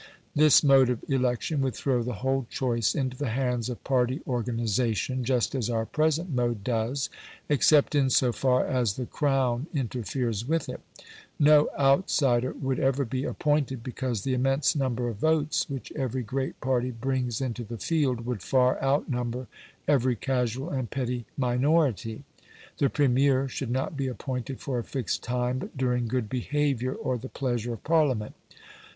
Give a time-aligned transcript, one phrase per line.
[0.33, 5.23] This mode of election would throw the whole choice into the hands of party organisation,
[5.23, 7.11] just as our present mode does,
[7.49, 10.81] except in so far as the Crown interferes with it;
[11.37, 16.59] no outsider would ever be appointed, because the immense number of votes which every great
[16.59, 19.45] party brings into the field would far outnumber
[19.87, 22.23] every casual and petty minority.
[22.79, 27.19] The Premier should not be appointed for a fixed time, but during good behaviour or
[27.19, 28.33] the pleasure of Parliament.